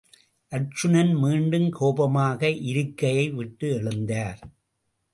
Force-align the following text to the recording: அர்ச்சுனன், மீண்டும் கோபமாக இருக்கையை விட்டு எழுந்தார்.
அர்ச்சுனன், 0.51 1.11
மீண்டும் 1.15 1.69
கோபமாக 1.69 2.49
இருக்கையை 2.49 3.29
விட்டு 3.29 3.67
எழுந்தார். 3.79 4.41